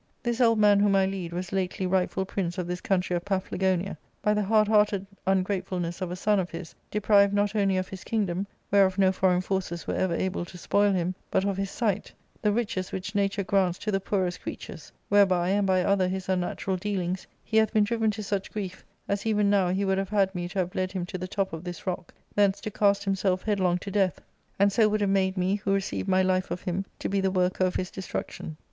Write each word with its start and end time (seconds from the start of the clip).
This 0.23 0.41
old 0.41 0.57
man 0.57 0.79
whom 0.79 0.95
I 0.95 1.05
lead 1.05 1.31
was 1.31 1.51
lately 1.51 1.85
rightful 1.85 2.25
prince 2.25 2.57
of 2.57 2.65
this 2.65 2.81
country 2.81 3.15
of 3.15 3.23
Paphlagonia, 3.23 3.99
by 4.23 4.33
the 4.33 4.41
hard 4.41 4.67
hearted 4.67 5.05
ungrateful 5.27 5.79
ness 5.79 6.01
of 6.01 6.09
a 6.09 6.15
son 6.15 6.39
of 6.39 6.49
his 6.49 6.73
deprived 6.89 7.35
not 7.35 7.55
only 7.55 7.77
of 7.77 7.87
his 7.89 8.03
kingdom, 8.03 8.47
whereof 8.71 8.97
no 8.97 9.11
foreign 9.11 9.41
forces 9.41 9.85
were 9.85 9.93
ever 9.93 10.15
able 10.15 10.43
to 10.43 10.57
spoil 10.57 10.91
him, 10.91 11.13
but 11.29 11.45
of 11.45 11.55
his 11.55 11.69
sight, 11.69 12.11
the 12.41 12.51
riches 12.51 12.91
which 12.91 13.13
nature 13.13 13.43
grants 13.43 13.77
to 13.77 13.91
the 13.91 13.99
poorest 13.99 14.41
crea 14.41 14.57
tures, 14.57 14.91
whereby 15.09 15.49
and 15.49 15.67
by 15.67 15.83
other 15.83 16.07
his 16.07 16.27
unnatural 16.27 16.77
dealings, 16.77 17.27
he 17.43 17.57
hath 17.57 17.71
been 17.71 17.83
driven 17.83 18.09
to 18.09 18.23
such 18.23 18.51
grief 18.51 18.83
as 19.07 19.23
even 19.27 19.51
now 19.51 19.67
he 19.69 19.85
would 19.85 19.99
have 19.99 20.09
had 20.09 20.33
me 20.33 20.47
to 20.47 20.57
have 20.57 20.73
led 20.73 20.91
him 20.91 21.05
to 21.05 21.19
the 21.19 21.27
top 21.27 21.53
of 21.53 21.63
this 21.63 21.85
rock,* 21.85 22.11
thence 22.33 22.59
to 22.59 22.71
cast 22.71 23.03
himself 23.03 23.43
headlong 23.43 23.77
to 23.77 23.91
death, 23.91 24.19
and 24.57 24.73
so 24.73 24.89
would 24.89 25.01
have 25.01 25.11
made 25.11 25.37
me, 25.37 25.57
who 25.57 25.71
received 25.71 26.07
my 26.09 26.23
life 26.23 26.49
of 26.49 26.63
him, 26.63 26.85
to 26.97 27.07
be 27.07 27.21
the 27.21 27.29
worker 27.29 27.65
of 27.65 27.75
his 27.75 27.91
destruction. 27.91 28.57